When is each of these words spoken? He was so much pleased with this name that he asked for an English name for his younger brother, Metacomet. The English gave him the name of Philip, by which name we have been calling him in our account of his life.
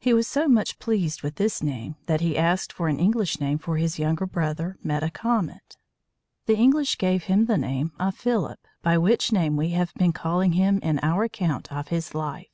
He 0.00 0.12
was 0.12 0.26
so 0.26 0.48
much 0.48 0.80
pleased 0.80 1.22
with 1.22 1.36
this 1.36 1.62
name 1.62 1.94
that 2.06 2.20
he 2.20 2.36
asked 2.36 2.72
for 2.72 2.88
an 2.88 2.98
English 2.98 3.38
name 3.38 3.58
for 3.58 3.76
his 3.76 3.96
younger 3.96 4.26
brother, 4.26 4.76
Metacomet. 4.84 5.76
The 6.46 6.56
English 6.56 6.98
gave 6.98 7.22
him 7.30 7.44
the 7.44 7.56
name 7.56 7.92
of 7.96 8.16
Philip, 8.16 8.58
by 8.82 8.98
which 8.98 9.30
name 9.30 9.56
we 9.56 9.68
have 9.68 9.94
been 9.94 10.12
calling 10.12 10.54
him 10.54 10.80
in 10.82 10.98
our 10.98 11.22
account 11.22 11.70
of 11.72 11.86
his 11.94 12.12
life. 12.12 12.48